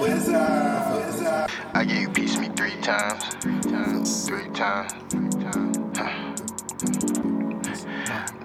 I 0.00 1.84
gave 1.84 2.02
you 2.02 2.08
of 2.36 2.42
me 2.42 2.48
three 2.54 2.76
times. 2.82 3.34
Three 4.26 4.48
times. 4.50 4.92
Huh. 5.96 6.12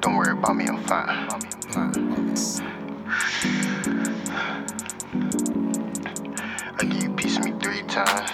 Don't 0.01 0.15
worry 0.15 0.31
about 0.31 0.55
me, 0.55 0.65
I'm 0.65 0.83
fine. 0.83 1.09
I 6.79 6.83
gave 6.85 7.03
you 7.03 7.11
a 7.11 7.15
piece 7.15 7.37
me 7.45 7.51
three 7.61 7.83
times. 7.83 8.31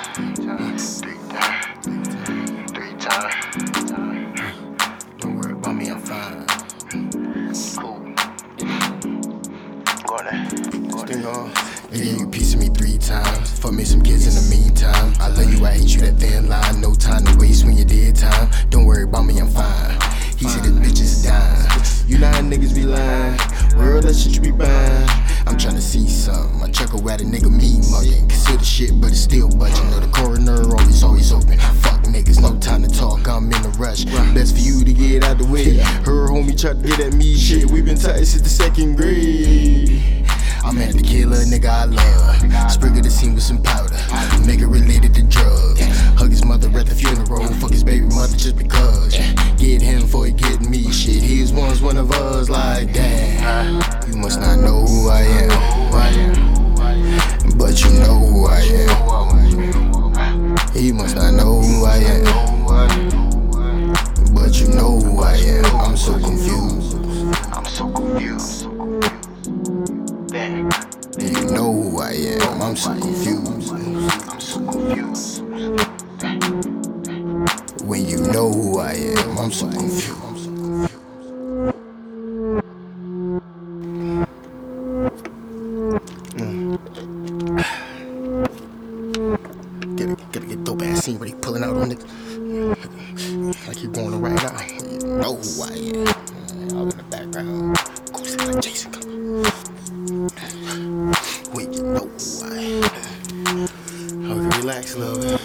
Three 1.01 1.18
times. 1.28 1.82
Three 2.71 2.93
times. 3.00 3.36
Don't 5.18 5.36
worry 5.36 5.51
about 5.51 5.75
me, 5.75 5.89
I'm 5.89 6.00
fine. 6.00 6.46
Cool. 7.75 8.00
Go 10.07 10.15
on. 10.15 11.21
Go 11.21 11.29
on 11.32 11.79
You 11.92 12.04
gave 12.04 12.20
you 12.20 12.28
piece 12.28 12.54
of 12.54 12.60
me 12.60 12.70
three 12.70 13.00
times. 13.00 13.60
Fuck 13.60 13.74
me 13.74 13.84
some 13.84 14.04
kids 14.04 14.28
in 14.28 14.36
the 14.36 14.56
meantime. 14.56 15.11
I 15.20 15.30
love 15.30 15.52
you, 15.52 15.66
I 15.66 15.71
hate 15.71 15.96
you, 15.96 16.02
that 16.02 16.18
thin 16.18 16.47
line. 16.47 16.82
No 16.82 16.93
time 16.93 17.25
to 17.25 17.36
waste 17.39 17.66
when 17.66 17.75
you 17.75 17.84
did 17.84 18.16
time. 18.16 18.52
Don't 18.70 18.86
worry 18.86 19.06
about 19.06 19.24
me, 19.24 19.39
I'm 19.39 19.47
fine. 19.47 19.97
He 20.38 20.47
said 20.47 20.64
the 20.64 20.70
bitches 20.70 21.25
dying. 21.25 21.66
You 22.07 22.20
lying 22.20 22.50
niggas 22.50 22.75
be 22.75 22.83
lying. 22.83 23.39
World, 23.75 24.04
that 24.04 24.14
shit 24.14 24.36
you 24.36 24.42
be 24.42 24.52
buying. 24.52 25.10
I'm 25.47 25.57
tryna 25.57 25.82
see 25.82 26.07
something. 26.07 26.61
I 26.61 26.71
chuckle 26.71 27.10
at 27.10 27.21
a 27.21 27.24
nigga 27.24 27.50
me 27.50 27.82
mugging. 27.89 28.30
Consider 28.30 28.64
shit, 28.64 29.02
but 29.02 29.10
it's 29.10 29.21
still 29.21 29.50
budging. 29.50 29.89
Know 29.89 30.00
the 30.00 30.11
coroner 30.14 30.61
always, 30.69 31.02
always 31.02 31.33
open. 31.33 31.58
Fuck 31.58 32.03
niggas, 32.03 32.39
no 32.39 32.56
time 32.59 32.83
to 32.83 32.89
talk. 32.89 33.28
I'm 33.28 33.52
in 33.52 33.66
a 33.66 33.69
rush. 33.81 34.06
Best 34.36 34.53
for 34.53 34.61
you 34.61 34.86
to 34.86 34.94
get 34.94 35.23
out 35.23 35.39
the 35.39 35.45
way. 35.45 35.78
Her 36.06 36.30
homie 36.30 36.59
tried 36.59 36.83
to 36.83 36.88
get 36.88 37.00
at 37.00 37.13
me. 37.13 37.35
Shit, 37.35 37.66
we 37.66 37.81
been 37.81 37.97
tight 37.97 38.25
since 38.25 38.44
the 38.44 38.50
second 38.50 38.95
grade. 38.95 40.19
I'm 40.63 40.77
at 40.77 40.93
the 40.93 41.02
killer, 41.02 41.38
nigga, 41.38 41.69
I 41.69 41.85
love. 41.85 42.71
Sprig 42.71 43.02
the 43.02 43.09
scene 43.09 43.33
with 43.33 43.43
some 43.43 43.61
powder. 43.61 43.95
Make 44.45 44.59
it 44.59 44.67
related 44.67 45.13
to 45.16 45.23
drugs. 45.23 45.81
Hug 46.17 46.31
his 46.31 46.43
mother 46.45 46.67
at 46.77 46.85
the 46.85 46.95
funeral. 46.95 47.47
Fuck 47.55 47.71
his 47.71 47.83
baby 47.83 48.05
mother 48.07 48.35
just 48.38 48.57
because. 48.57 49.16
Get 49.57 49.81
him 49.81 50.01
before 50.01 50.25
he 50.25 50.31
get 50.31 50.61
me. 50.61 50.91
Shit, 50.91 51.23
he 51.23 51.41
was 51.41 51.53
once 51.53 51.81
one 51.81 51.97
of 51.97 52.11
us. 52.11 52.49
Like, 52.49 52.93
damn. 52.93 53.81
You 54.09 54.17
must 54.17 54.39
not 54.39 54.59
know 54.59 54.85
who 54.85 55.09
I 55.09 55.21
am. 55.21 55.49
But 57.57 57.83
you 57.83 57.91
know 57.99 58.19
who 58.19 58.47
I 58.47 58.59
am. 58.61 59.38
I'm 72.20 72.75
so 72.75 72.94
confused. 73.00 73.72
I'm 73.72 74.39
so 74.42 74.59
confused. 74.70 75.42
When 77.81 78.06
you 78.06 78.17
know 78.17 78.52
who 78.52 78.80
I 78.80 78.92
am, 78.92 79.38
I'm 79.38 79.52
so 79.52 79.70
confused. 79.70 80.20
Gotta, 98.75 99.08
relax, 104.69 104.96
love. 104.96 105.41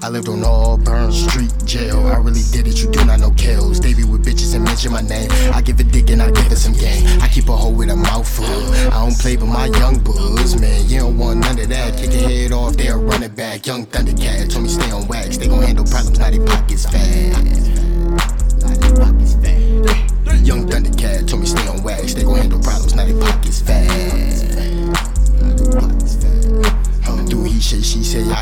I 0.00 0.08
lived 0.08 0.28
on 0.28 0.42
Auburn 0.44 1.12
Street 1.12 1.52
jail. 1.66 2.06
I 2.06 2.16
really 2.16 2.42
did 2.52 2.66
it, 2.66 2.80
you 2.82 2.90
do 2.90 3.04
not 3.04 3.20
know 3.20 3.30
kills. 3.32 3.80
Be 3.80 3.92
with 4.04 4.24
bitches 4.24 4.54
and 4.54 4.64
mention 4.64 4.92
my 4.92 5.02
name. 5.02 5.30
I 5.52 5.60
give 5.60 5.78
a 5.80 5.84
dick 5.84 6.10
and 6.10 6.22
I 6.22 6.30
give 6.30 6.50
it 6.50 6.56
some 6.56 6.72
game. 6.72 7.04
I 7.20 7.28
keep 7.28 7.48
a 7.48 7.56
hoe 7.56 7.70
with 7.70 7.90
a 7.90 7.96
mouthful. 7.96 8.46
I 8.46 9.04
don't 9.04 9.18
play 9.18 9.36
with 9.36 9.48
my 9.48 9.66
young 9.66 9.98
bulls, 9.98 10.58
man. 10.58 10.88
You 10.88 11.00
don't 11.00 11.18
want 11.18 11.40
none 11.40 11.58
of 11.58 11.68
that. 11.68 11.98
Kick 11.98 12.12
your 12.12 12.28
head 12.28 12.52
off, 12.52 12.76
they'll 12.76 13.02
run 13.02 13.22
it 13.22 13.36
back. 13.36 13.66
Young 13.66 13.84
Thundercat 13.86 14.50
told 14.50 14.64
me 14.64 14.70
stay 14.70 14.90
on 14.90 15.06
wax. 15.08 15.36
They 15.36 15.48
gon' 15.48 15.62
handle 15.62 15.84
problems, 15.84 16.18
now 16.18 16.30
they 16.30 16.38
pockets 16.38 16.86
fat. 16.86 17.87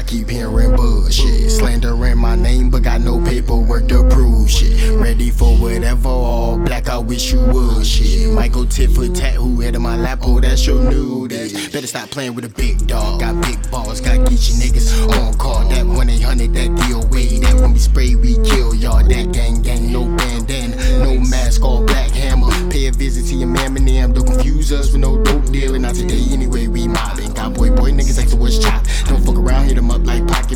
Keep 0.06 0.28
hearing 0.28 0.74
bullshit. 0.76 1.50
Slandering 1.50 2.18
my 2.18 2.36
name, 2.36 2.70
but 2.70 2.82
got 2.82 3.00
no 3.00 3.22
paperwork 3.24 3.88
to 3.88 4.08
prove 4.08 4.50
shit. 4.50 4.98
Ready 5.00 5.30
for 5.30 5.56
whatever, 5.56 6.08
all 6.08 6.58
black, 6.58 6.88
I 6.88 6.98
wish 6.98 7.32
you 7.32 7.40
would 7.40 7.86
shit. 7.86 8.32
Michael 8.32 8.66
tit 8.66 8.90
for 8.90 9.08
tat, 9.08 9.34
who 9.34 9.60
head 9.60 9.74
of 9.74 9.82
my 9.82 9.96
lap, 9.96 10.20
oh, 10.22 10.40
that's 10.40 10.66
your 10.66 10.82
nudist. 10.90 11.72
Better 11.72 11.86
stop 11.86 12.10
playing 12.10 12.34
with 12.34 12.44
a 12.44 12.48
big 12.48 12.86
dog, 12.86 13.20
got 13.20 13.42
big 13.42 13.70
balls, 13.70 14.00
gotta 14.00 14.18
get 14.18 14.48
you 14.48 14.54
niggas 14.54 15.08
on 15.08 15.34
call. 15.34 15.68
That 15.68 15.84
1 15.84 16.08
800, 16.08 16.54
that 16.54 16.76
deal. 16.76 16.96
DOA, 17.02 17.40
that 17.40 17.54
when 17.60 17.72
we 17.72 17.78
spray, 17.78 18.14
we 18.14 18.34
kill 18.44 18.74
y'all. 18.74 19.02
That 19.02 19.32
gang 19.32 19.62
gang, 19.62 19.92
no 19.92 20.04
bandana, 20.16 20.76
no 21.04 21.18
mask, 21.18 21.62
all 21.62 21.84
black 21.84 22.10
hammer. 22.10 22.50
Pay 22.70 22.86
a 22.86 22.92
visit 22.92 23.26
to 23.30 23.34
your 23.34 23.48
mammy, 23.48 23.80
them, 23.80 24.12
don't 24.12 24.26
confuse 24.26 24.72
us 24.72 24.92
with 24.92 25.00
no 25.00 25.22
dope 25.22 25.46
dealing. 25.46 25.82
Not 25.82 25.94
today, 25.94 26.24
anyway, 26.30 26.66
we 26.66 26.85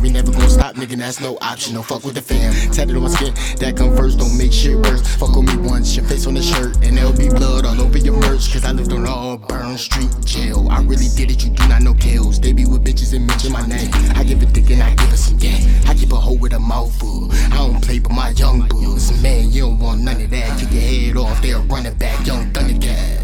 We 0.00 0.10
never 0.10 0.32
gonna 0.32 0.48
stop, 0.48 0.76
nigga. 0.76 0.96
That's 0.96 1.20
no 1.20 1.36
option. 1.42 1.74
Don't 1.74 1.84
fuck 1.84 2.04
with 2.04 2.14
the 2.14 2.22
fam. 2.22 2.52
Tatted 2.72 2.96
on 2.96 3.02
my 3.02 3.10
skin, 3.10 3.34
that 3.58 3.76
come 3.76 3.94
first. 3.94 4.18
Don't 4.18 4.36
make 4.38 4.52
shit 4.52 4.76
worse. 4.76 5.02
Fuck 5.16 5.36
with 5.36 5.46
me 5.46 5.68
once, 5.68 5.94
your 5.94 6.06
face 6.06 6.26
on 6.26 6.34
the 6.34 6.42
shirt, 6.42 6.76
and 6.82 6.96
there'll 6.96 7.12
be 7.12 7.28
blood 7.28 7.66
all 7.66 7.78
over 7.80 7.98
your 7.98 8.14
merch. 8.14 8.50
Cause 8.52 8.64
I 8.64 8.72
lived 8.72 8.92
on 8.92 9.06
Auburn 9.06 9.76
Street 9.76 10.10
jail. 10.24 10.68
I 10.70 10.80
really 10.82 11.08
did 11.16 11.30
it, 11.30 11.44
you 11.44 11.50
do 11.50 11.68
not 11.68 11.82
know 11.82 11.94
kills. 11.94 12.40
They 12.40 12.52
be 12.52 12.64
with 12.64 12.82
bitches 12.82 13.14
and 13.14 13.26
mention 13.26 13.52
my 13.52 13.66
name. 13.66 13.90
I 14.14 14.24
give 14.24 14.42
a 14.42 14.46
dick 14.46 14.70
and 14.70 14.82
I 14.82 14.94
give 14.94 15.12
it 15.12 15.18
some 15.18 15.36
game. 15.36 15.68
I 15.86 15.94
keep 15.94 16.12
a 16.12 16.16
hoe 16.16 16.34
with 16.34 16.54
a 16.54 16.60
mouthful. 16.60 17.28
I 17.52 17.58
don't 17.58 17.84
play 17.84 17.98
with 17.98 18.12
my 18.12 18.30
young 18.30 18.66
bulls. 18.68 19.12
Man, 19.22 19.50
you 19.50 19.62
don't 19.62 19.78
want 19.78 20.00
none 20.00 20.20
of 20.20 20.30
that. 20.30 20.58
Kick 20.58 20.72
your 20.72 20.80
head 20.80 21.16
off, 21.18 21.42
they'll 21.42 21.62
run 21.64 21.84
it 21.84 21.98
back. 21.98 22.26
Young 22.26 22.50
Thundercat. 22.52 23.19